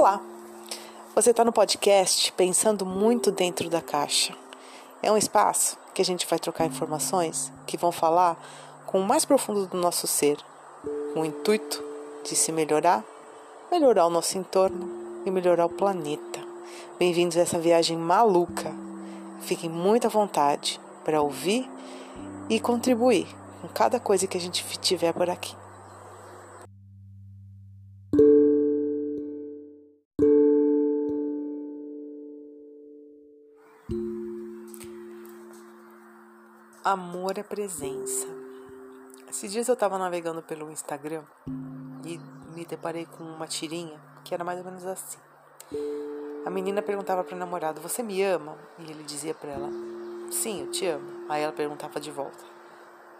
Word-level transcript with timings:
Olá! 0.00 0.18
Você 1.14 1.30
está 1.30 1.44
no 1.44 1.52
podcast 1.52 2.32
Pensando 2.32 2.86
Muito 2.86 3.30
Dentro 3.30 3.68
da 3.68 3.82
Caixa. 3.82 4.34
É 5.02 5.12
um 5.12 5.16
espaço 5.18 5.76
que 5.92 6.00
a 6.00 6.04
gente 6.06 6.26
vai 6.26 6.38
trocar 6.38 6.64
informações 6.64 7.52
que 7.66 7.76
vão 7.76 7.92
falar 7.92 8.42
com 8.86 8.98
o 8.98 9.06
mais 9.06 9.26
profundo 9.26 9.66
do 9.66 9.76
nosso 9.76 10.06
ser, 10.06 10.38
com 11.12 11.20
o 11.20 11.24
intuito 11.26 11.84
de 12.24 12.34
se 12.34 12.50
melhorar, 12.50 13.04
melhorar 13.70 14.06
o 14.06 14.10
nosso 14.10 14.38
entorno 14.38 14.88
e 15.26 15.30
melhorar 15.30 15.66
o 15.66 15.68
planeta. 15.68 16.40
Bem-vindos 16.98 17.36
a 17.36 17.42
essa 17.42 17.58
viagem 17.58 17.98
maluca. 17.98 18.74
Fiquem 19.42 19.68
muito 19.68 20.06
à 20.06 20.08
vontade 20.08 20.80
para 21.04 21.20
ouvir 21.20 21.70
e 22.48 22.58
contribuir 22.58 23.26
com 23.60 23.68
cada 23.68 24.00
coisa 24.00 24.26
que 24.26 24.38
a 24.38 24.40
gente 24.40 24.64
tiver 24.78 25.12
por 25.12 25.28
aqui. 25.28 25.54
Amor 36.90 37.38
é 37.38 37.44
presença. 37.44 38.26
Esses 39.28 39.52
dias 39.52 39.68
eu 39.68 39.74
estava 39.74 39.96
navegando 39.96 40.42
pelo 40.42 40.72
Instagram 40.72 41.22
e 42.04 42.18
me 42.52 42.64
deparei 42.64 43.06
com 43.06 43.22
uma 43.22 43.46
tirinha 43.46 43.96
que 44.24 44.34
era 44.34 44.42
mais 44.42 44.58
ou 44.58 44.64
menos 44.64 44.84
assim. 44.84 45.20
A 46.44 46.50
menina 46.50 46.82
perguntava 46.82 47.22
para 47.22 47.36
o 47.36 47.38
namorado: 47.38 47.80
Você 47.80 48.02
me 48.02 48.20
ama? 48.24 48.58
E 48.76 48.90
ele 48.90 49.04
dizia 49.04 49.32
para 49.32 49.50
ela: 49.50 49.68
Sim, 50.32 50.62
eu 50.62 50.70
te 50.72 50.84
amo. 50.84 51.26
Aí 51.28 51.44
ela 51.44 51.52
perguntava 51.52 52.00
de 52.00 52.10
volta: 52.10 52.44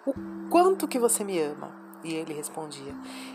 O 0.05 0.15
quanto 0.51 0.89
que 0.89 0.99
você 0.99 1.23
me 1.23 1.41
ama? 1.41 1.71
E 2.03 2.13
ele 2.13 2.35
respondia: 2.35 2.93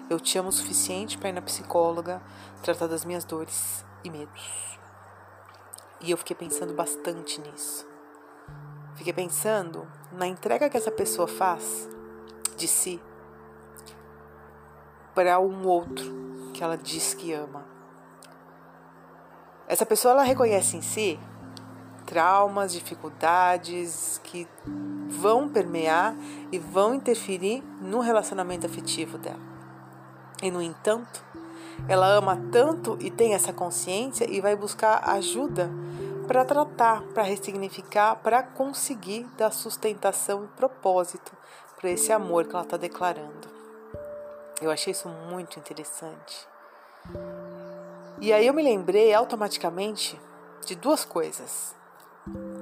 Eu 0.10 0.20
te 0.20 0.38
amo 0.38 0.50
o 0.50 0.52
suficiente 0.52 1.18
para 1.18 1.30
ir 1.30 1.32
na 1.32 1.42
psicóloga 1.42 2.22
tratar 2.62 2.88
das 2.88 3.06
minhas 3.06 3.24
dores 3.24 3.86
e 4.04 4.10
medos. 4.10 4.78
E 6.02 6.12
eu 6.12 6.18
fiquei 6.18 6.36
pensando 6.36 6.74
bastante 6.74 7.40
nisso. 7.40 7.88
Fiquei 8.96 9.14
pensando 9.14 9.88
na 10.18 10.28
entrega 10.28 10.70
que 10.70 10.78
essa 10.78 10.92
pessoa 10.92 11.28
faz 11.28 11.90
de 12.58 12.68
si 12.68 13.02
para 15.14 15.40
um 15.40 15.68
outro 15.68 16.52
que 16.54 16.64
ela 16.64 16.78
diz 16.78 17.14
que 17.14 17.34
ama. 17.34 17.66
Essa 19.68 19.86
pessoa 19.86 20.14
ela 20.14 20.24
reconhece 20.24 20.78
em 20.78 20.82
si 20.82 21.20
traumas, 22.06 22.72
dificuldades 22.72 24.22
que 24.24 24.48
vão 25.08 25.50
permear 25.50 26.16
e 26.52 26.60
vão 26.60 26.94
interferir 26.94 27.64
no 27.82 28.00
relacionamento 28.00 28.66
afetivo 28.66 29.18
dela. 29.18 29.40
E 30.42 30.52
no 30.52 30.62
entanto, 30.62 31.24
ela 31.88 32.08
ama 32.08 32.40
tanto 32.52 32.98
e 33.02 33.10
tem 33.10 33.34
essa 33.34 33.52
consciência 33.52 34.30
e 34.30 34.40
vai 34.40 34.56
buscar 34.56 35.10
ajuda 35.10 35.70
para 36.26 36.44
tratar, 36.44 37.02
para 37.14 37.24
ressignificar, 37.24 38.16
para 38.18 38.44
conseguir 38.44 39.26
dar 39.38 39.52
sustentação 39.52 40.46
e 40.46 40.48
propósito 40.58 41.32
para 41.80 41.92
esse 41.92 42.12
amor 42.12 42.46
que 42.46 42.56
ela 42.56 42.64
está 42.64 42.78
declarando. 42.78 43.48
Eu 44.62 44.72
achei 44.72 44.92
isso 44.92 45.08
muito 45.08 45.60
interessante. 45.60 46.48
E 48.20 48.34
aí 48.34 48.48
eu 48.48 48.54
me 48.54 48.64
lembrei 48.64 49.14
automaticamente 49.14 50.20
de 50.66 50.76
duas 50.76 51.06
coisas. 51.06 51.76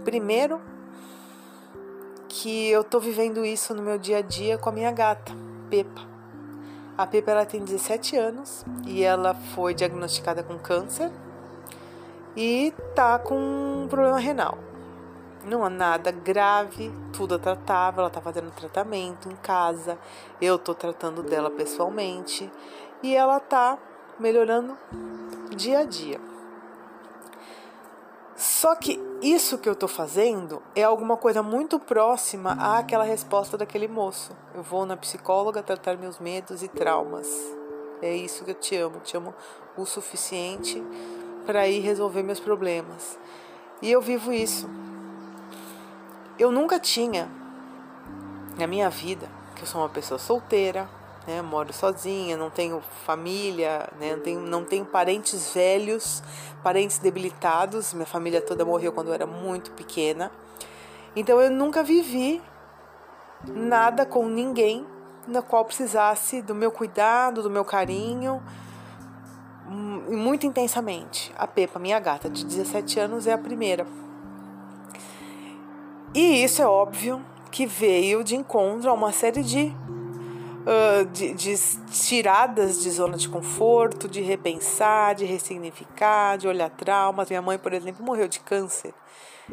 Primeiro, 0.04 0.62
que 2.28 2.70
eu 2.70 2.82
estou 2.82 3.00
vivendo 3.00 3.46
isso 3.46 3.74
no 3.74 3.82
meu 3.82 3.98
dia 3.98 4.18
a 4.18 4.22
dia 4.22 4.58
com 4.58 4.70
a 4.70 4.72
minha 4.72 4.92
gata, 4.92 5.32
Pepa. 5.70 6.02
A 6.98 7.08
Pepa 7.08 7.32
ela 7.32 7.46
tem 7.46 7.64
17 7.64 8.18
anos 8.18 8.66
e 8.86 9.04
ela 9.04 9.34
foi 9.34 9.74
diagnosticada 9.74 10.44
com 10.44 10.60
câncer 10.60 11.12
e 12.36 12.74
tá 12.96 13.20
com 13.20 13.36
um 13.36 13.88
problema 13.88 14.20
renal. 14.20 14.58
Não 15.46 15.66
é 15.66 15.70
nada 15.70 16.12
grave, 16.12 16.92
tudo 17.12 17.36
é 17.36 17.38
tratável, 17.38 18.02
ela 18.02 18.10
tá 18.10 18.22
fazendo 18.22 18.50
tratamento 18.52 19.30
em 19.30 19.36
casa, 19.36 19.98
eu 20.42 20.58
tô 20.58 20.74
tratando 20.74 21.22
dela 21.22 21.52
pessoalmente 21.52 22.50
e 23.02 23.14
ela 23.14 23.40
tá 23.40 23.78
melhorando 24.18 24.78
dia 25.56 25.80
a 25.80 25.84
dia. 25.84 26.20
Só 28.36 28.76
que 28.76 29.00
isso 29.22 29.58
que 29.58 29.70
eu 29.70 29.76
tô 29.76 29.88
fazendo 29.88 30.62
é 30.76 30.84
alguma 30.84 31.18
coisa 31.18 31.44
muito 31.44 31.78
próxima 31.80 32.78
àquela 32.78 33.04
resposta 33.04 33.58
daquele 33.58 33.88
moço. 33.88 34.32
Eu 34.56 34.64
vou 34.64 34.86
na 34.86 34.98
psicóloga 34.98 35.62
tratar 35.62 35.98
meus 35.98 36.20
medos 36.20 36.64
e 36.64 36.68
traumas. 36.68 37.28
É 38.02 38.14
isso 38.14 38.44
que 38.44 38.52
eu 38.52 38.56
te 38.56 38.76
amo, 38.76 39.00
te 39.00 39.16
amo 39.16 39.34
o 39.78 39.86
suficiente 39.86 40.84
para 41.46 41.68
ir 41.68 41.80
resolver 41.80 42.24
meus 42.24 42.40
problemas. 42.40 43.18
E 43.82 43.92
eu 43.92 44.02
vivo 44.02 44.32
isso. 44.32 44.70
Eu 46.40 46.52
nunca 46.52 46.80
tinha 46.80 47.30
na 48.58 48.68
minha 48.68 48.90
vida, 48.90 49.28
que 49.56 49.64
eu 49.64 49.68
sou 49.68 49.82
uma 49.82 49.90
pessoa 49.90 50.18
solteira, 50.18 50.88
né, 51.28 51.42
moro 51.42 51.72
sozinha, 51.74 52.38
não 52.38 52.50
tenho 52.50 52.82
família, 53.06 53.90
né, 54.00 54.16
não, 54.16 54.24
tenho, 54.24 54.40
não 54.42 54.66
tenho 54.66 54.86
parentes 54.86 55.54
velhos, 55.54 56.24
parentes 56.62 56.98
debilitados, 56.98 57.94
minha 57.94 58.06
família 58.06 58.42
toda 58.42 58.66
morreu 58.66 58.92
quando 58.92 59.08
eu 59.08 59.14
era 59.14 59.26
muito 59.26 59.72
pequena. 59.72 60.32
Então 61.16 61.40
eu 61.40 61.50
nunca 61.50 61.84
vivi 61.84 62.42
nada 63.46 64.06
com 64.06 64.28
ninguém 64.28 64.86
na 65.28 65.42
qual 65.42 65.64
precisasse 65.66 66.42
do 66.42 66.54
meu 66.56 66.72
cuidado, 66.72 67.42
do 67.42 67.50
meu 67.50 67.64
carinho 67.64 68.42
muito 70.16 70.46
intensamente. 70.46 71.34
A 71.38 71.48
Pepa, 71.48 71.80
minha 71.80 72.00
gata 72.00 72.30
de 72.30 72.46
17 72.46 73.00
anos, 73.00 73.28
é 73.28 73.34
a 73.34 73.38
primeira. 73.38 73.86
E 76.14 76.44
isso 76.44 76.62
é 76.62 76.66
óbvio 76.66 77.24
que 77.52 77.66
veio 77.66 78.24
de 78.24 78.36
encontro 78.36 78.90
a 78.90 78.94
uma 78.94 79.12
série 79.12 79.44
de, 79.44 79.74
uh, 80.62 81.06
de, 81.12 81.34
de 81.34 81.56
tiradas 81.92 82.82
de 82.82 82.90
zona 82.92 83.18
de 83.18 83.28
conforto, 83.30 84.08
de 84.08 84.22
repensar, 84.22 85.16
de 85.16 85.26
ressignificar, 85.26 86.38
de 86.38 86.48
olhar 86.48 86.70
traumas. 86.70 87.30
Minha 87.30 87.42
mãe, 87.42 87.58
por 87.58 87.74
exemplo, 87.74 88.06
morreu 88.06 88.28
de 88.28 88.40
câncer 88.40 88.94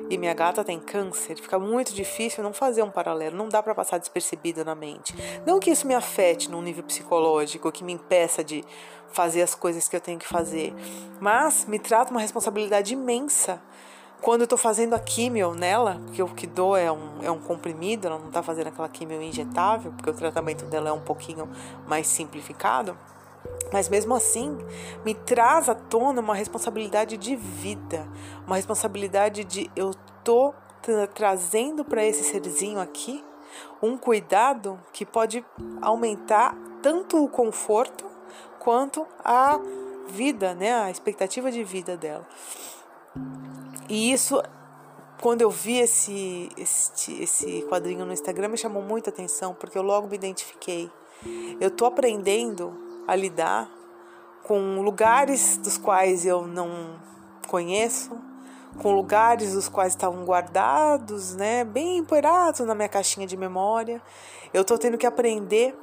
e 0.08 0.16
minha 0.16 0.34
gata 0.34 0.64
tem 0.64 0.78
câncer, 0.78 1.36
fica 1.36 1.58
muito 1.58 1.92
difícil 1.92 2.42
não 2.42 2.52
fazer 2.52 2.82
um 2.82 2.90
paralelo, 2.90 3.36
não 3.36 3.48
dá 3.48 3.62
para 3.62 3.74
passar 3.74 3.98
despercebido 3.98 4.64
na 4.64 4.74
mente. 4.74 5.14
Não 5.46 5.58
que 5.58 5.70
isso 5.70 5.86
me 5.86 5.94
afete 5.94 6.50
num 6.50 6.62
nível 6.62 6.84
psicológico, 6.84 7.72
que 7.72 7.84
me 7.84 7.92
impeça 7.92 8.44
de 8.44 8.64
fazer 9.12 9.42
as 9.42 9.54
coisas 9.54 9.88
que 9.88 9.96
eu 9.96 10.00
tenho 10.00 10.18
que 10.18 10.26
fazer, 10.26 10.72
mas 11.20 11.64
me 11.64 11.78
trata 11.78 12.10
uma 12.10 12.20
responsabilidade 12.20 12.94
imensa 12.94 13.60
quando 14.20 14.42
eu 14.42 14.44
estou 14.44 14.58
fazendo 14.58 14.94
a 14.94 14.98
químio 14.98 15.54
nela, 15.54 16.00
que 16.12 16.22
o 16.22 16.28
que 16.28 16.46
dou 16.46 16.76
é 16.76 16.92
um, 16.92 17.22
é 17.22 17.30
um 17.30 17.40
comprimido, 17.40 18.06
ela 18.06 18.18
não 18.18 18.26
está 18.26 18.42
fazendo 18.42 18.66
aquela 18.66 18.88
químio 18.88 19.20
injetável, 19.22 19.92
porque 19.92 20.10
o 20.10 20.14
tratamento 20.14 20.66
dela 20.66 20.90
é 20.90 20.92
um 20.92 21.00
pouquinho 21.00 21.48
mais 21.86 22.06
simplificado. 22.06 22.96
Mas 23.72 23.88
mesmo 23.88 24.14
assim, 24.14 24.56
me 25.04 25.14
traz 25.14 25.68
à 25.68 25.74
tona 25.74 26.20
uma 26.20 26.34
responsabilidade 26.34 27.16
de 27.16 27.36
vida, 27.36 28.06
uma 28.46 28.56
responsabilidade 28.56 29.44
de 29.44 29.70
eu 29.76 29.92
tô 30.24 30.54
trazendo 31.14 31.84
para 31.84 32.04
esse 32.04 32.24
serzinho 32.24 32.80
aqui 32.80 33.24
um 33.82 33.96
cuidado 33.96 34.78
que 34.92 35.04
pode 35.04 35.44
aumentar 35.80 36.56
tanto 36.82 37.22
o 37.22 37.28
conforto 37.28 38.04
quanto 38.58 39.06
a 39.24 39.58
vida, 40.08 40.54
né, 40.54 40.74
a 40.74 40.90
expectativa 40.90 41.50
de 41.50 41.64
vida 41.64 41.96
dela. 41.96 42.26
E 43.88 44.12
isso, 44.12 44.40
quando 45.20 45.42
eu 45.42 45.50
vi 45.50 45.78
esse, 45.78 46.48
esse, 46.56 47.22
esse 47.22 47.62
quadrinho 47.68 48.04
no 48.04 48.12
Instagram, 48.12 48.48
me 48.48 48.56
chamou 48.56 48.82
muita 48.82 49.10
atenção, 49.10 49.54
porque 49.54 49.76
eu 49.76 49.82
logo 49.82 50.08
me 50.08 50.14
identifiquei. 50.14 50.90
Eu 51.60 51.70
tô 51.70 51.86
aprendendo 51.86 52.89
a 53.06 53.14
lidar 53.14 53.70
com 54.44 54.80
lugares 54.80 55.56
dos 55.56 55.78
quais 55.78 56.26
eu 56.26 56.46
não 56.46 56.98
conheço, 57.46 58.10
com 58.80 58.92
lugares 58.92 59.52
dos 59.52 59.68
quais 59.68 59.92
estavam 59.92 60.24
guardados, 60.24 61.34
né, 61.36 61.64
bem 61.64 61.98
empoeirados 61.98 62.60
na 62.60 62.74
minha 62.74 62.88
caixinha 62.88 63.26
de 63.26 63.36
memória. 63.36 64.00
Eu 64.52 64.62
estou 64.62 64.78
tendo 64.78 64.98
que 64.98 65.06
aprender 65.06 65.76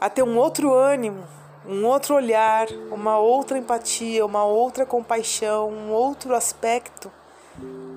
a 0.00 0.08
ter 0.08 0.22
um 0.22 0.36
outro 0.36 0.72
ânimo, 0.72 1.24
um 1.66 1.84
outro 1.84 2.14
olhar, 2.14 2.66
uma 2.90 3.18
outra 3.18 3.58
empatia, 3.58 4.24
uma 4.24 4.44
outra 4.44 4.86
compaixão, 4.86 5.68
um 5.68 5.90
outro 5.90 6.34
aspecto, 6.34 7.10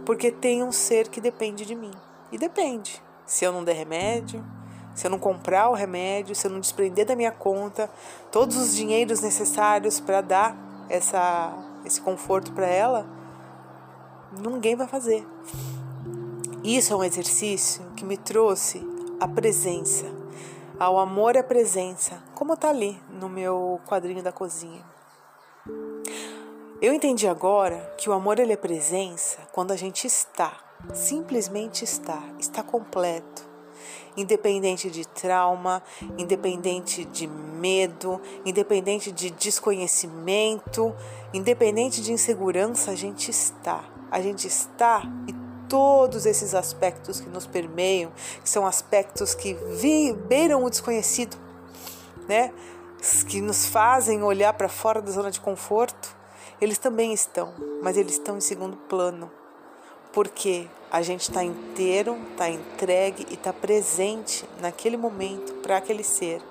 porque 0.05 0.31
tem 0.31 0.63
um 0.63 0.71
ser 0.71 1.07
que 1.07 1.21
depende 1.21 1.65
de 1.65 1.75
mim. 1.75 1.91
E 2.31 2.37
depende. 2.37 3.01
Se 3.25 3.45
eu 3.45 3.51
não 3.51 3.63
der 3.63 3.75
remédio, 3.75 4.43
se 4.93 5.07
eu 5.07 5.11
não 5.11 5.19
comprar 5.19 5.69
o 5.69 5.73
remédio, 5.73 6.35
se 6.35 6.47
eu 6.47 6.51
não 6.51 6.59
desprender 6.59 7.05
da 7.05 7.15
minha 7.15 7.31
conta 7.31 7.89
todos 8.31 8.57
os 8.57 8.75
dinheiros 8.75 9.21
necessários 9.21 9.99
para 9.99 10.21
dar 10.21 10.55
essa, 10.89 11.53
esse 11.85 12.01
conforto 12.01 12.51
para 12.51 12.67
ela, 12.67 13.05
ninguém 14.39 14.75
vai 14.75 14.87
fazer. 14.87 15.25
Isso 16.63 16.93
é 16.93 16.95
um 16.95 17.03
exercício 17.03 17.83
que 17.95 18.05
me 18.05 18.17
trouxe 18.17 18.85
a 19.19 19.27
presença, 19.27 20.05
ao 20.79 20.99
amor 20.99 21.37
a 21.37 21.43
presença, 21.43 22.21
como 22.35 22.53
está 22.53 22.69
ali 22.69 23.01
no 23.09 23.29
meu 23.29 23.79
quadrinho 23.87 24.21
da 24.21 24.31
cozinha. 24.31 24.83
Eu 26.81 26.93
entendi 26.93 27.27
agora 27.27 27.93
que 27.97 28.09
o 28.09 28.13
amor 28.13 28.39
ele 28.39 28.53
é 28.53 28.57
presença 28.57 29.37
quando 29.51 29.71
a 29.71 29.75
gente 29.75 30.07
está, 30.07 30.51
simplesmente 30.93 31.83
está, 31.83 32.21
está 32.39 32.63
completo. 32.63 33.50
Independente 34.15 34.89
de 34.89 35.07
trauma, 35.07 35.81
independente 36.17 37.05
de 37.05 37.27
medo, 37.27 38.21
independente 38.45 39.11
de 39.11 39.29
desconhecimento, 39.31 40.93
independente 41.33 42.01
de 42.01 42.11
insegurança, 42.11 42.91
a 42.91 42.95
gente 42.95 43.31
está. 43.31 43.83
A 44.09 44.21
gente 44.21 44.47
está 44.47 45.03
e 45.27 45.33
todos 45.69 46.25
esses 46.25 46.53
aspectos 46.53 47.21
que 47.21 47.29
nos 47.29 47.47
permeiam, 47.47 48.11
que 48.43 48.49
são 48.49 48.65
aspectos 48.65 49.33
que 49.33 49.55
beiram 50.27 50.63
o 50.63 50.69
desconhecido, 50.69 51.37
né? 52.27 52.53
Que 53.27 53.41
nos 53.41 53.65
fazem 53.65 54.21
olhar 54.21 54.53
para 54.53 54.67
fora 54.67 55.01
da 55.01 55.11
zona 55.11 55.31
de 55.31 55.39
conforto 55.39 56.21
eles 56.61 56.77
também 56.77 57.11
estão, 57.11 57.51
mas 57.81 57.97
eles 57.97 58.13
estão 58.13 58.37
em 58.37 58.41
segundo 58.41 58.77
plano. 58.77 59.31
Porque 60.13 60.67
a 60.91 61.01
gente 61.01 61.21
está 61.21 61.43
inteiro, 61.43 62.17
está 62.31 62.49
entregue 62.49 63.25
e 63.29 63.35
está 63.35 63.53
presente 63.53 64.45
naquele 64.59 64.97
momento 64.97 65.53
para 65.61 65.77
aquele 65.77 66.03
ser. 66.03 66.41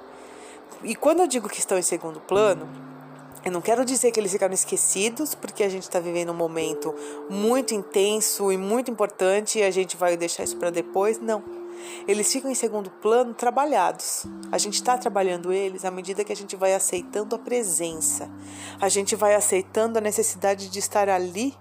E 0.82 0.94
quando 0.94 1.20
eu 1.20 1.26
digo 1.26 1.48
que 1.48 1.58
estão 1.58 1.76
em 1.76 1.82
segundo 1.82 2.20
plano, 2.20 2.66
eu 3.44 3.52
não 3.52 3.60
quero 3.60 3.84
dizer 3.84 4.10
que 4.12 4.20
eles 4.20 4.32
ficaram 4.32 4.54
esquecidos, 4.54 5.34
porque 5.34 5.62
a 5.62 5.68
gente 5.68 5.82
está 5.82 6.00
vivendo 6.00 6.30
um 6.30 6.34
momento 6.34 6.94
muito 7.28 7.74
intenso 7.74 8.50
e 8.50 8.56
muito 8.56 8.90
importante 8.90 9.58
e 9.58 9.62
a 9.62 9.70
gente 9.70 9.96
vai 9.96 10.16
deixar 10.16 10.44
isso 10.44 10.56
para 10.56 10.70
depois. 10.70 11.20
Não 11.20 11.60
eles 12.06 12.30
ficam 12.32 12.50
em 12.50 12.54
segundo 12.54 12.90
plano 12.90 13.34
trabalhados. 13.34 14.26
A 14.50 14.58
gente 14.58 14.74
está 14.74 14.96
trabalhando 14.98 15.52
eles 15.52 15.84
à 15.84 15.90
medida 15.90 16.24
que 16.24 16.32
a 16.32 16.36
gente 16.36 16.56
vai 16.56 16.74
aceitando 16.74 17.34
a 17.36 17.38
presença, 17.38 18.30
a 18.80 18.88
gente 18.88 19.14
vai 19.16 19.34
aceitando 19.34 19.98
a 19.98 20.00
necessidade 20.00 20.68
de 20.68 20.78
estar 20.78 21.08
ali. 21.08 21.54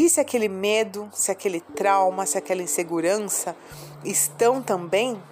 E 0.00 0.08
se 0.08 0.18
aquele 0.18 0.48
medo, 0.48 1.10
se 1.12 1.30
aquele 1.30 1.60
trauma, 1.60 2.24
se 2.24 2.38
aquela 2.38 2.62
insegurança 2.62 3.54
estão 4.02 4.62
também, 4.62 5.22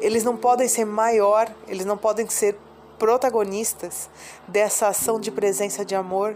eles 0.00 0.24
não 0.24 0.34
podem 0.34 0.66
ser 0.66 0.86
maior, 0.86 1.46
eles 1.68 1.84
não 1.84 1.98
podem 1.98 2.26
ser 2.26 2.56
protagonistas 2.98 4.08
dessa 4.48 4.88
ação 4.88 5.20
de 5.20 5.30
presença 5.30 5.84
de 5.84 5.94
amor 5.94 6.34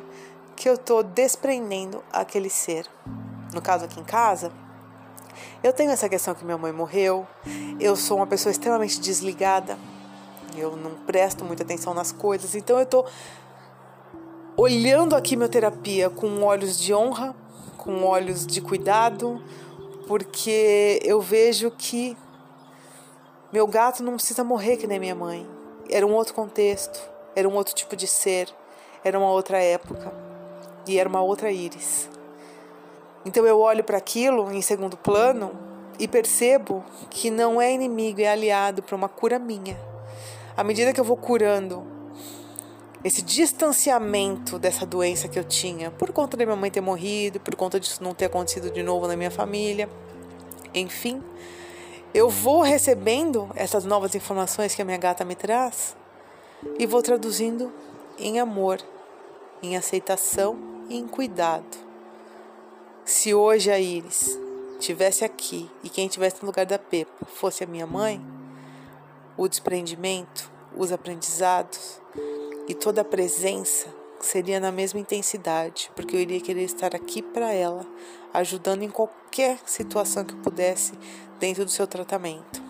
que 0.55 0.69
eu 0.69 0.75
estou 0.75 1.03
desprendendo 1.03 2.05
aquele 2.13 2.51
ser. 2.51 2.87
No 3.55 3.63
caso 3.63 3.87
aqui 3.87 3.99
em 3.99 4.05
casa, 4.05 4.53
eu 5.63 5.73
tenho 5.73 5.93
essa 5.93 6.11
questão 6.11 6.35
que 6.35 6.45
minha 6.45 6.59
mãe 6.59 6.73
morreu, 6.73 7.27
eu 7.81 7.97
sou 7.97 8.19
uma 8.19 8.27
pessoa 8.27 8.51
extremamente 8.53 9.01
desligada, 9.01 9.79
eu 10.55 10.77
não 10.77 10.91
presto 11.07 11.43
muita 11.43 11.63
atenção 11.63 11.95
nas 11.95 12.13
coisas, 12.13 12.55
então 12.55 12.77
eu 12.77 12.83
estou 12.83 13.07
olhando 14.59 15.17
a 15.17 15.23
quimioterapia 15.23 16.11
com 16.11 16.43
olhos 16.43 16.79
de 16.79 16.93
honra, 16.93 17.35
com 17.87 18.03
olhos 18.03 18.45
de 18.45 18.61
cuidado, 18.61 19.41
porque 20.09 21.01
eu 21.05 21.21
vejo 21.21 21.71
que 21.71 22.17
meu 23.53 23.65
gato 23.69 24.03
não 24.03 24.15
precisa 24.15 24.43
morrer 24.43 24.77
que 24.77 24.89
nem 24.89 24.99
minha 24.99 25.15
mãe. 25.15 25.47
Era 25.89 26.05
um 26.05 26.13
outro 26.13 26.35
contexto, 26.35 27.01
era 27.37 27.49
um 27.49 27.55
outro 27.55 27.73
tipo 27.73 27.95
de 27.95 28.09
ser, 28.09 28.53
era 29.05 29.17
uma 29.17 29.31
outra 29.31 29.63
época 29.63 30.13
e 30.85 30.99
era 30.99 31.09
uma 31.09 31.23
outra 31.23 31.51
íris. 31.53 32.11
Então 33.25 33.47
eu 33.47 33.61
olho 33.61 33.85
para 33.85 33.97
aquilo 33.97 34.53
em 34.53 34.61
segundo 34.61 34.97
plano 34.97 35.53
e 35.97 36.09
percebo 36.09 36.85
que 37.09 37.31
não 37.31 37.61
é 37.61 37.73
inimigo, 37.73 38.21
é 38.21 38.29
aliado 38.29 38.83
para 38.83 38.97
uma 38.97 39.09
cura 39.09 39.39
minha. 39.39 39.79
À 40.57 40.65
medida 40.65 40.93
que 40.93 41.01
eu 41.01 41.05
vou 41.05 41.17
curando 41.17 41.96
esse 43.05 43.23
distanciamento 43.23 44.59
dessa 44.59 44.85
doença 44.85 45.29
que 45.29 45.39
eu 45.39 45.45
tinha, 45.45 45.91
por 45.91 46.13
conta 46.13 46.37
da 46.37 46.45
minha 46.45 46.57
mãe 46.57 46.71
ter 46.71 46.81
morrido, 46.81 47.39
por 47.39 47.55
conta 47.55 47.79
disso 47.79 48.03
não 48.03 48.15
ter 48.15 48.25
acontecido 48.27 48.71
de 48.71 48.83
novo 48.83 49.07
na 49.07 49.17
minha 49.17 49.31
família, 49.31 49.89
enfim, 50.75 51.23
eu 52.13 52.29
vou 52.29 52.63
recebendo 52.63 53.51
essas 53.55 53.85
novas 53.85 54.15
informações 54.15 54.75
que 54.75 54.83
a 54.83 54.85
minha 54.85 54.99
gata 54.99 55.25
me 55.25 55.35
traz 55.35 55.97
e 56.79 56.87
vou 56.87 57.03
traduzindo 57.03 57.73
em 58.19 58.41
amor, 58.41 58.81
em 59.63 59.77
aceitação 59.77 60.57
e 60.89 60.97
em 60.97 61.07
cuidado. 61.07 61.87
Se 63.05 63.35
hoje 63.35 63.71
a 63.71 63.79
Iris 63.79 64.39
tivesse 64.79 65.25
aqui 65.25 65.71
e 65.83 65.89
quem 65.89 66.09
tivesse 66.09 66.43
no 66.43 66.47
lugar 66.47 66.67
da 66.67 66.79
Pepa 66.79 67.27
fosse 67.27 67.63
a 67.63 67.67
minha 67.67 67.87
mãe, 67.87 68.21
o 69.37 69.47
desprendimento, 69.47 70.51
os 70.77 70.93
aprendizados 70.93 72.01
e 72.69 72.75
toda 72.75 73.01
a 73.01 73.05
presença 73.05 73.89
seria 74.21 74.59
na 74.59 74.73
mesma 74.73 74.99
intensidade, 74.99 75.91
porque 75.95 76.17
eu 76.17 76.21
iria 76.21 76.41
querer 76.41 76.63
estar 76.63 76.95
aqui 76.95 77.23
para 77.23 77.53
ela, 77.53 77.87
ajudando 78.33 78.83
em 78.83 78.91
qualquer 78.91 79.59
situação 79.67 80.25
que 80.25 80.35
pudesse 80.37 80.93
dentro 81.39 81.65
do 81.65 81.71
seu 81.71 81.87
tratamento. 81.87 82.63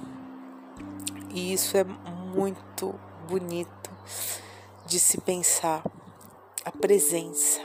E 1.33 1.53
isso 1.53 1.77
é 1.77 1.85
muito 1.85 2.95
bonito 3.29 3.91
de 4.87 4.99
se 4.99 5.21
pensar 5.21 5.83
a 6.65 6.71
presença. 6.71 7.61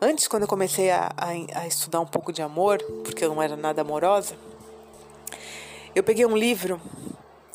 Antes, 0.00 0.28
quando 0.28 0.42
eu 0.42 0.48
comecei 0.48 0.90
a, 0.90 1.12
a, 1.16 1.60
a 1.60 1.66
estudar 1.66 2.00
um 2.00 2.06
pouco 2.06 2.32
de 2.32 2.42
amor, 2.42 2.82
porque 3.04 3.24
eu 3.24 3.34
não 3.34 3.42
era 3.42 3.56
nada 3.56 3.82
amorosa, 3.82 4.36
eu 5.94 6.02
peguei 6.02 6.24
um 6.24 6.36
livro 6.36 6.80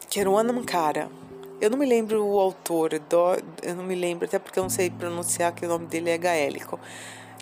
que 0.09 0.19
era 0.19 0.29
o 0.29 0.37
Anamkara. 0.37 1.09
Eu 1.63 1.69
não 1.69 1.77
me 1.77 1.85
lembro 1.85 2.25
o 2.25 2.37
autor, 2.41 2.91
eu 2.91 3.73
não 3.73 3.85
me 3.85 3.95
lembro, 3.95 4.25
até 4.25 4.37
porque 4.37 4.59
eu 4.59 4.63
não 4.63 4.69
sei 4.69 4.89
pronunciar 4.89 5.53
que 5.53 5.65
o 5.65 5.69
nome 5.69 5.85
dele 5.85 6.09
é 6.09 6.17
gaélico. 6.17 6.77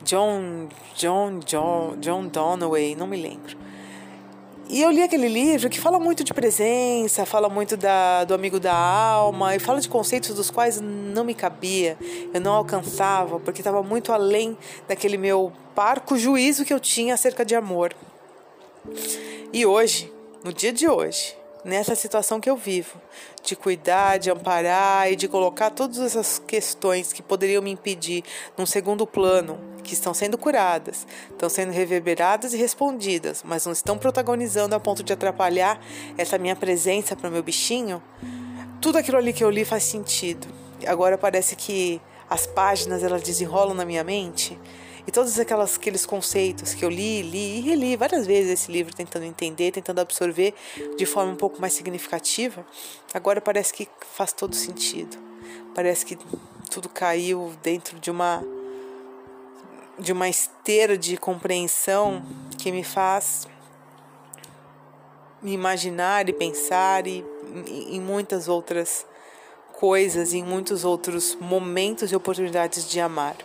John, 0.03 0.67
John, 0.95 1.39
John, 1.39 1.95
John 1.99 2.27
Donaway, 2.27 2.95
não 2.95 3.07
me 3.07 3.19
lembro. 3.19 3.57
E 4.69 4.79
eu 4.79 4.91
li 4.91 5.01
aquele 5.01 5.27
livro 5.27 5.71
que 5.71 5.79
fala 5.79 5.99
muito 5.99 6.23
de 6.23 6.35
presença, 6.35 7.25
fala 7.25 7.49
muito 7.49 7.75
da, 7.75 8.23
do 8.23 8.35
amigo 8.35 8.59
da 8.59 8.75
alma, 8.75 9.55
e 9.55 9.59
fala 9.59 9.81
de 9.81 9.89
conceitos 9.89 10.35
dos 10.35 10.51
quais 10.51 10.79
não 10.79 11.23
me 11.23 11.33
cabia, 11.33 11.97
eu 12.31 12.39
não 12.39 12.53
alcançava, 12.53 13.39
porque 13.39 13.61
estava 13.61 13.81
muito 13.81 14.13
além 14.13 14.55
daquele 14.87 15.17
meu 15.17 15.51
parco 15.73 16.15
juízo 16.15 16.63
que 16.63 16.71
eu 16.71 16.79
tinha 16.79 17.15
acerca 17.15 17.43
de 17.43 17.55
amor. 17.55 17.91
E 19.51 19.65
hoje, 19.65 20.13
no 20.43 20.53
dia 20.53 20.71
de 20.71 20.87
hoje, 20.87 21.40
nessa 21.63 21.95
situação 21.95 22.39
que 22.39 22.49
eu 22.49 22.55
vivo, 22.55 22.99
de 23.43 23.55
cuidar, 23.55 24.17
de 24.17 24.31
amparar 24.31 25.11
e 25.11 25.15
de 25.15 25.27
colocar 25.27 25.69
todas 25.69 25.99
essas 25.99 26.39
questões 26.39 27.13
que 27.13 27.21
poderiam 27.21 27.61
me 27.61 27.71
impedir 27.71 28.23
num 28.57 28.65
segundo 28.65 29.05
plano, 29.05 29.59
que 29.83 29.93
estão 29.93 30.13
sendo 30.13 30.37
curadas, 30.37 31.05
estão 31.29 31.49
sendo 31.49 31.71
reverberadas 31.71 32.53
e 32.53 32.57
respondidas, 32.57 33.43
mas 33.45 33.65
não 33.65 33.73
estão 33.73 33.97
protagonizando 33.97 34.75
a 34.75 34.79
ponto 34.79 35.03
de 35.03 35.13
atrapalhar 35.13 35.79
essa 36.17 36.37
minha 36.37 36.55
presença 36.55 37.15
para 37.15 37.29
o 37.29 37.31
meu 37.31 37.43
bichinho, 37.43 38.01
tudo 38.79 38.97
aquilo 38.97 39.17
ali 39.17 39.31
que 39.31 39.43
eu 39.43 39.49
li 39.49 39.63
faz 39.63 39.83
sentido. 39.83 40.47
Agora 40.87 41.17
parece 41.17 41.55
que 41.55 42.01
as 42.29 42.47
páginas 42.47 43.03
elas 43.03 43.21
desenrolam 43.21 43.75
na 43.75 43.85
minha 43.85 44.03
mente 44.03 44.57
e 45.05 45.11
todos 45.11 45.39
aquelas, 45.39 45.77
aqueles 45.77 46.05
conceitos 46.05 46.73
que 46.73 46.83
eu 46.85 46.89
li, 46.89 47.21
li 47.21 47.57
e 47.57 47.61
reli 47.61 47.95
várias 47.95 48.25
vezes 48.25 48.51
esse 48.51 48.71
livro, 48.71 48.95
tentando 48.95 49.25
entender, 49.25 49.71
tentando 49.71 49.99
absorver 49.99 50.53
de 50.97 51.05
forma 51.05 51.31
um 51.31 51.35
pouco 51.35 51.59
mais 51.59 51.73
significativa, 51.73 52.65
agora 53.13 53.41
parece 53.41 53.73
que 53.73 53.87
faz 54.13 54.31
todo 54.33 54.55
sentido. 54.55 55.17
Parece 55.73 56.05
que 56.05 56.17
tudo 56.69 56.89
caiu 56.89 57.53
dentro 57.61 57.99
de 57.99 58.11
uma 58.11 58.43
de 59.99 60.11
uma 60.11 60.27
esteira 60.27 60.97
de 60.97 61.15
compreensão 61.15 62.23
que 62.57 62.71
me 62.71 62.83
faz 62.83 63.47
me 65.41 65.53
imaginar 65.53 66.29
e 66.29 66.33
pensar 66.33 67.05
e 67.07 67.23
em 67.67 67.99
muitas 67.99 68.47
outras 68.47 69.05
coisas, 69.73 70.33
em 70.33 70.43
muitos 70.43 70.85
outros 70.85 71.35
momentos 71.39 72.11
e 72.11 72.15
oportunidades 72.15 72.89
de 72.89 72.99
amar. 72.99 73.35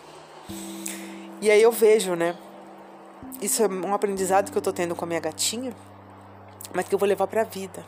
E 1.41 1.51
aí 1.51 1.61
eu 1.61 1.71
vejo, 1.71 2.15
né? 2.15 2.35
Isso 3.43 3.63
é 3.63 3.69
um 3.69 3.93
aprendizado 3.93 4.51
que 4.51 4.57
eu 4.57 4.63
tô 4.63 4.73
tendo 4.73 4.95
com 4.97 5.05
a 5.05 5.09
minha 5.09 5.21
gatinha, 5.21 5.75
mas 6.75 6.89
que 6.89 6.95
eu 6.95 6.99
vou 6.99 7.07
levar 7.07 7.27
para 7.27 7.43
a 7.43 7.45
vida. 7.45 7.85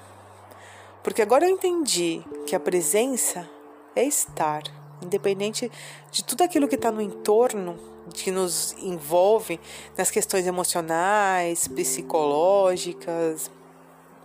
Porque 1.03 1.23
agora 1.23 1.47
eu 1.47 1.51
entendi 1.51 2.23
que 2.47 2.55
a 2.55 2.61
presença 2.61 3.49
é 3.97 4.05
estar, 4.05 4.63
independente 5.03 5.73
de 6.11 6.23
tudo 6.23 6.43
aquilo 6.43 6.69
que 6.69 6.75
está 6.75 6.93
no 6.93 7.01
entorno, 7.01 7.79
que 8.13 8.31
nos 8.31 8.75
envolve 8.83 9.59
nas 9.97 10.11
questões 10.11 10.47
emocionais, 10.47 11.69
psicológicas, 11.69 13.51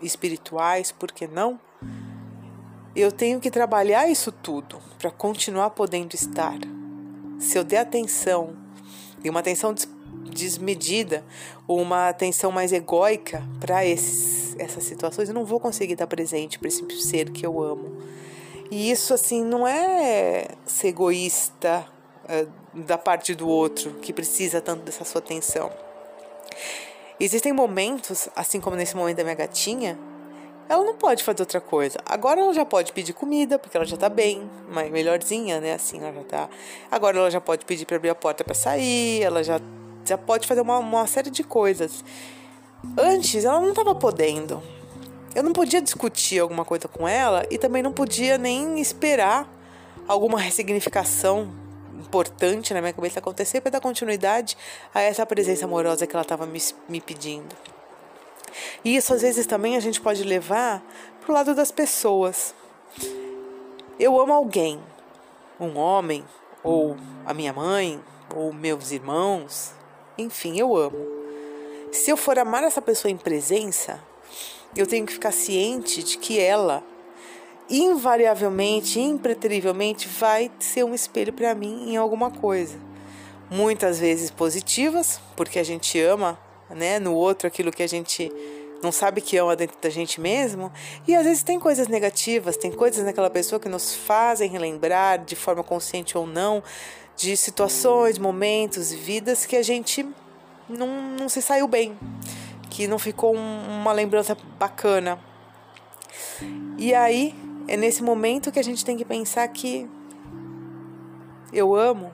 espirituais, 0.01 0.91
por 0.91 1.11
que 1.11 1.27
não? 1.27 1.57
Eu 2.93 3.11
tenho 3.11 3.39
que 3.39 3.49
trabalhar 3.49 4.09
isso 4.09 4.31
tudo 4.31 4.79
para 4.99 5.09
continuar 5.09 5.69
podendo 5.69 6.13
estar. 6.13 6.59
Se 7.39 7.57
eu 7.57 7.63
der 7.63 7.79
atenção 7.79 8.62
e 9.23 9.29
uma 9.29 9.39
atenção 9.39 9.73
desmedida 10.33 11.23
uma 11.67 12.09
atenção 12.09 12.51
mais 12.51 12.73
egóica 12.73 13.43
para 13.59 13.85
essas 13.85 14.83
situações, 14.83 15.29
eu 15.29 15.35
não 15.35 15.45
vou 15.45 15.59
conseguir 15.59 15.93
estar 15.93 16.07
presente 16.07 16.59
para 16.59 16.67
esse 16.67 16.83
ser 17.01 17.31
que 17.31 17.45
eu 17.45 17.61
amo. 17.61 17.97
E 18.69 18.89
isso, 18.89 19.13
assim, 19.13 19.43
não 19.43 19.67
é 19.67 20.47
ser 20.65 20.87
egoísta 20.87 21.85
uh, 22.25 22.79
da 22.81 22.97
parte 22.97 23.35
do 23.35 23.47
outro 23.47 23.91
que 24.01 24.11
precisa 24.11 24.59
tanto 24.59 24.83
dessa 24.83 25.05
sua 25.05 25.19
atenção. 25.19 25.71
Existem 27.19 27.53
momentos, 27.53 28.27
assim 28.35 28.59
como 28.59 28.75
nesse 28.75 28.95
momento 28.95 29.17
da 29.17 29.23
minha 29.23 29.35
gatinha, 29.35 29.97
ela 30.73 30.83
não 30.83 30.95
pode 30.95 31.23
fazer 31.23 31.41
outra 31.41 31.61
coisa. 31.61 31.99
Agora 32.05 32.41
ela 32.41 32.53
já 32.53 32.65
pode 32.65 32.91
pedir 32.91 33.13
comida, 33.13 33.59
porque 33.59 33.77
ela 33.77 33.85
já 33.85 33.95
tá 33.95 34.09
bem, 34.09 34.49
melhorzinha, 34.91 35.61
né? 35.61 35.73
Assim, 35.73 35.99
ela 35.99 36.13
já 36.13 36.23
tá. 36.23 36.49
Agora 36.91 37.17
ela 37.17 37.31
já 37.31 37.39
pode 37.39 37.63
pedir 37.63 37.85
para 37.85 37.97
abrir 37.97 38.09
a 38.09 38.15
porta 38.15 38.43
para 38.43 38.55
sair, 38.55 39.21
ela 39.21 39.43
já, 39.43 39.61
já 40.03 40.17
pode 40.17 40.47
fazer 40.47 40.61
uma, 40.61 40.79
uma 40.79 41.05
série 41.05 41.29
de 41.29 41.43
coisas. 41.43 42.03
Antes 42.97 43.45
ela 43.45 43.59
não 43.59 43.69
estava 43.69 43.93
podendo. 43.93 44.61
Eu 45.35 45.43
não 45.43 45.53
podia 45.53 45.81
discutir 45.81 46.39
alguma 46.39 46.65
coisa 46.65 46.87
com 46.87 47.07
ela 47.07 47.45
e 47.49 47.57
também 47.57 47.81
não 47.81 47.91
podia 47.91 48.37
nem 48.37 48.79
esperar 48.79 49.47
alguma 50.07 50.39
ressignificação 50.39 51.51
importante 51.99 52.73
na 52.73 52.81
minha 52.81 52.93
cabeça 52.93 53.19
acontecer 53.19 53.61
para 53.61 53.71
dar 53.71 53.79
continuidade 53.79 54.57
a 54.93 55.01
essa 55.01 55.25
presença 55.25 55.65
amorosa 55.65 56.05
que 56.05 56.15
ela 56.15 56.21
estava 56.23 56.45
me, 56.45 56.59
me 56.89 56.99
pedindo. 56.99 57.72
E 58.83 58.95
isso 58.95 59.13
às 59.13 59.21
vezes 59.21 59.45
também 59.45 59.75
a 59.75 59.79
gente 59.79 60.01
pode 60.01 60.23
levar 60.23 60.83
para 61.21 61.31
o 61.31 61.33
lado 61.33 61.55
das 61.55 61.71
pessoas. 61.71 62.53
Eu 63.99 64.19
amo 64.19 64.33
alguém, 64.33 64.79
um 65.59 65.77
homem, 65.77 66.23
ou 66.63 66.97
a 67.25 67.33
minha 67.33 67.53
mãe, 67.53 68.01
ou 68.35 68.51
meus 68.51 68.91
irmãos, 68.91 69.73
enfim, 70.17 70.59
eu 70.59 70.75
amo. 70.75 70.97
Se 71.91 72.09
eu 72.09 72.17
for 72.17 72.39
amar 72.39 72.63
essa 72.63 72.81
pessoa 72.81 73.11
em 73.11 73.17
presença, 73.17 73.99
eu 74.75 74.87
tenho 74.87 75.05
que 75.05 75.13
ficar 75.13 75.31
ciente 75.31 76.03
de 76.03 76.17
que 76.17 76.39
ela, 76.39 76.83
invariavelmente, 77.69 78.99
impreterivelmente, 78.99 80.07
vai 80.07 80.51
ser 80.59 80.83
um 80.83 80.95
espelho 80.95 81.31
para 81.31 81.53
mim 81.53 81.91
em 81.91 81.97
alguma 81.97 82.31
coisa. 82.31 82.77
Muitas 83.49 83.99
vezes 83.99 84.31
positivas, 84.31 85.19
porque 85.35 85.59
a 85.59 85.63
gente 85.63 85.99
ama 85.99 86.39
né, 86.73 86.99
no 86.99 87.13
outro 87.13 87.47
aquilo 87.47 87.71
que 87.71 87.83
a 87.83 87.87
gente 87.87 88.31
não 88.83 88.91
sabe 88.91 89.21
que 89.21 89.37
ama 89.37 89.55
dentro 89.55 89.77
da 89.81 89.89
gente 89.89 90.19
mesmo. 90.19 90.71
E 91.07 91.15
às 91.15 91.23
vezes 91.23 91.41
tem 91.41 91.59
coisas 91.59 91.87
negativas, 91.87 92.57
tem 92.57 92.71
coisas 92.71 93.03
naquela 93.05 93.29
pessoa 93.29 93.59
que 93.59 93.69
nos 93.69 93.95
fazem 93.95 94.49
relembrar, 94.49 95.23
de 95.23 95.35
forma 95.35 95.63
consciente 95.63 96.17
ou 96.17 96.27
não, 96.27 96.61
de 97.15 97.37
situações, 97.37 98.17
momentos, 98.17 98.91
vidas 98.91 99.45
que 99.45 99.55
a 99.55 99.63
gente 99.63 100.05
não, 100.67 100.87
não 101.17 101.29
se 101.29 101.41
saiu 101.41 101.67
bem, 101.67 101.97
que 102.69 102.87
não 102.87 102.99
ficou 102.99 103.35
um, 103.35 103.81
uma 103.81 103.93
lembrança 103.93 104.37
bacana. 104.59 105.19
E 106.77 106.93
aí 106.93 107.33
é 107.67 107.77
nesse 107.77 108.03
momento 108.03 108.51
que 108.51 108.59
a 108.59 108.63
gente 108.63 108.83
tem 108.83 108.97
que 108.97 109.05
pensar 109.05 109.47
que 109.47 109.89
eu 111.51 111.75
amo, 111.75 112.11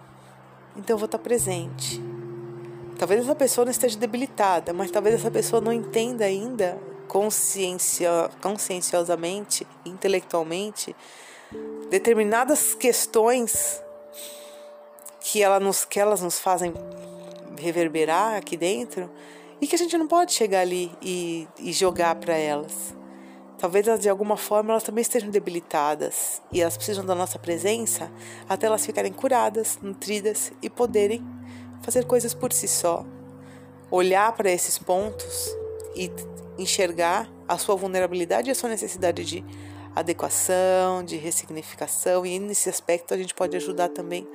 então 0.75 0.94
eu 0.94 0.98
vou 0.98 1.06
estar 1.06 1.18
presente. 1.18 2.09
Talvez 3.00 3.22
essa 3.22 3.34
pessoa 3.34 3.63
não 3.63 3.72
esteja 3.72 3.98
debilitada, 3.98 4.74
mas 4.74 4.91
talvez 4.91 5.15
essa 5.15 5.32
pessoa 5.32 5.62
não 5.62 5.72
entenda 5.72 6.25
ainda 6.25 6.77
conscienciosamente, 7.08 9.65
intelectualmente, 9.86 10.94
determinadas 11.89 12.75
questões 12.75 13.82
que, 15.22 15.41
ela 15.41 15.62
nos, 15.62 15.86
que 15.86 15.98
elas 15.98 16.22
nos 16.22 16.39
fazem 16.39 16.74
reverberar 17.58 18.36
aqui 18.36 18.58
dentro 18.58 19.10
e 19.62 19.68
que 19.68 19.75
a 19.75 19.79
gente 19.79 19.98
não 19.98 20.06
pode 20.06 20.34
chegar 20.34 20.60
ali 20.60 20.91
e, 21.01 21.48
e 21.58 21.72
jogar 21.72 22.15
para 22.15 22.36
elas. 22.36 22.94
Talvez 23.58 23.88
elas, 23.88 24.01
de 24.01 24.10
alguma 24.10 24.36
forma 24.36 24.74
elas 24.74 24.84
também 24.84 25.03
estejam 25.03 25.29
debilitadas 25.29 26.41
e 26.51 26.62
elas 26.62 26.75
precisam 26.75 27.06
da 27.06 27.15
nossa 27.15 27.39
presença 27.39 28.12
até 28.48 28.68
elas 28.68 28.86
ficarem 28.86 29.13
curadas, 29.13 29.79
nutridas 29.82 30.51
e 30.62 30.70
poderem 30.70 31.38
fazer 31.82 32.06
coisas 32.06 32.34
por 32.34 32.54
si 32.54 32.68
só. 32.68 33.06
Olhar 33.92 34.32
para 34.34 34.52
esses 34.52 34.78
pontos 34.78 35.56
e 35.96 36.12
enxergar 36.58 37.30
a 37.48 37.58
sua 37.58 37.76
vulnerabilidade 37.76 38.50
e 38.50 38.52
a 38.52 38.56
sua 38.56 38.70
necessidade 38.70 39.26
de 39.26 39.44
adequação, 39.96 41.04
de 41.04 41.18
ressignificação, 41.18 42.26
e 42.26 42.40
nesse 42.40 42.70
aspecto 42.70 43.14
a 43.14 43.18
gente 43.18 43.34
pode 43.34 43.58
ajudar 43.58 43.90
também 43.90 44.28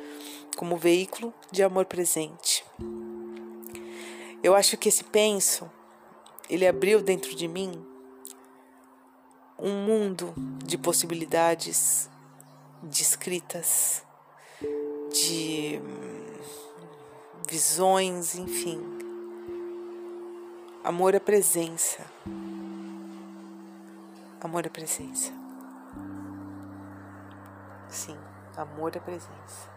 como 0.56 0.76
veículo 0.76 1.32
de 1.50 1.62
amor 1.62 1.84
presente. 1.84 2.64
Eu 4.42 4.54
acho 4.54 4.76
que 4.76 4.88
esse 4.88 5.04
penso, 5.04 5.70
ele 6.50 6.66
abriu 6.66 7.00
dentro 7.00 7.34
de 7.34 7.48
mim 7.48 7.72
um 9.58 9.84
mundo 9.84 10.34
de 10.64 10.76
possibilidades 10.76 12.10
descritas, 12.82 14.02
de 15.10 15.80
visões, 17.48 18.34
enfim. 18.34 18.80
Amor 20.82 21.14
é 21.14 21.18
presença. 21.18 22.04
Amor 24.40 24.66
é 24.66 24.68
presença. 24.68 25.32
Sim, 27.88 28.16
amor 28.56 28.94
é 28.94 29.00
presença. 29.00 29.73